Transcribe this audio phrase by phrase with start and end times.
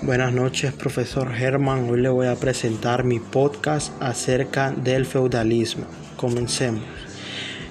[0.00, 1.90] Buenas noches, profesor Herman.
[1.90, 5.86] Hoy le voy a presentar mi podcast acerca del feudalismo.
[6.16, 6.84] Comencemos.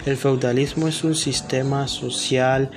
[0.05, 2.69] El feudalismo es un sistema social,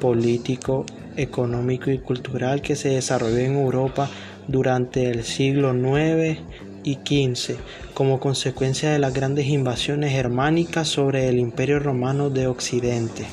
[0.00, 4.08] político, económico y cultural que se desarrolló en Europa
[4.48, 6.40] durante el siglo IX
[6.82, 7.56] y XV
[7.92, 13.26] como consecuencia de las grandes invasiones germánicas sobre el Imperio Romano de Occidente.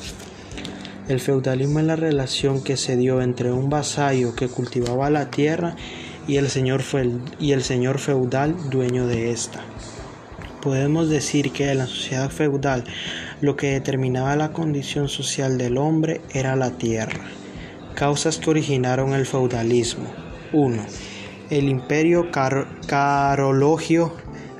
[1.06, 5.76] El feudalismo es la relación que se dio entre un vasallo que cultivaba la tierra
[6.26, 9.60] y el señor, feudal dueño de esta.
[10.62, 12.84] Podemos decir que en la sociedad feudal
[13.42, 17.20] lo que determinaba la condición social del hombre era la tierra.
[17.94, 20.06] Causas que originaron el feudalismo.
[20.54, 20.86] 1.
[21.50, 22.30] El imperio
[22.86, 24.14] carologio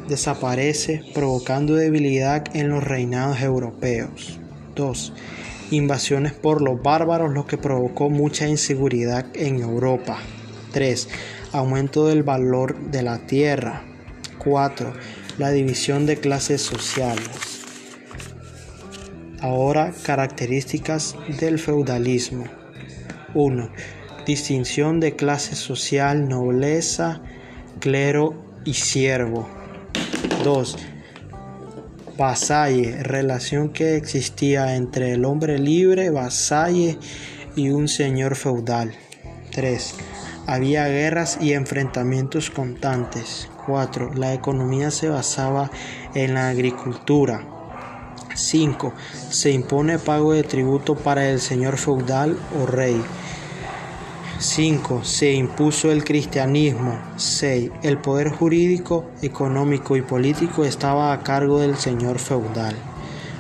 [0.09, 4.39] desaparece provocando debilidad en los reinados europeos.
[4.77, 5.15] 2
[5.71, 10.19] invasiones por los bárbaros, lo que provocó mucha inseguridad en Europa.
[10.73, 11.09] 3.
[11.53, 13.85] Aumento del valor de la tierra.
[14.39, 14.93] 4.
[15.39, 17.31] La división de clases sociales.
[19.41, 22.45] Ahora, características del feudalismo.
[23.35, 23.71] 1.
[24.27, 27.21] Distinción de clase social, nobleza,
[27.81, 29.49] clero y siervo.
[30.45, 30.77] 2
[32.17, 36.99] Vasalle, relación que existía entre el hombre libre, vasalle,
[37.57, 38.95] y un señor feudal.
[39.53, 39.95] 3.
[40.47, 43.49] Había guerras y enfrentamientos constantes.
[43.67, 44.15] 4.
[44.15, 45.71] La economía se basaba
[46.15, 47.47] en la agricultura.
[48.35, 48.93] 5.
[49.31, 53.01] Se impone pago de tributo para el señor feudal o rey.
[54.39, 55.05] 5.
[55.05, 56.99] Se impuso el cristianismo.
[57.17, 57.71] 6.
[57.83, 62.75] El poder jurídico, económico y político estaba a cargo del señor feudal.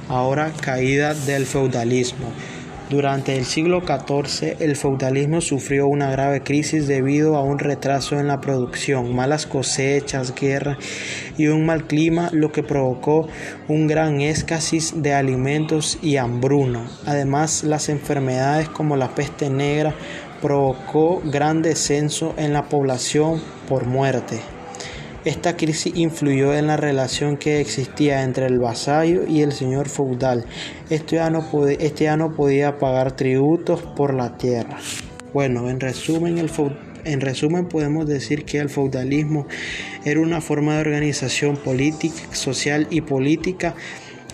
[0.09, 2.33] Ahora caída del feudalismo.
[2.91, 8.29] Durante el siglo XIV el feudalismo sufrió una grave crisis debido a un retraso en
[8.29, 10.77] la producción, malas cosechas, guerra
[11.39, 13.27] y un mal clima, lo que provocó
[13.69, 16.87] un gran escasez de alimentos y hambruna.
[17.07, 19.95] Además, las enfermedades como la peste negra
[20.43, 24.54] provocó gran descenso en la población por muerte.
[25.25, 30.45] Esta crisis influyó en la relación que existía entre el vasallo y el señor feudal.
[30.91, 34.79] Este ya no, podía, este podía pagar tributos por la tierra.
[35.33, 36.39] Bueno, en resumen,
[37.05, 39.47] en resumen podemos decir que el feudalismo
[40.05, 43.75] era una forma de organización política, social y política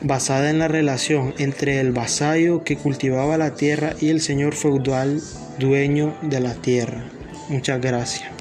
[0.03, 5.23] basada en la relación entre el vasallo que cultivaba la tierra y el señor feudal
[5.61, 7.05] dueño de la tierra.
[7.49, 8.40] Muchas gracias.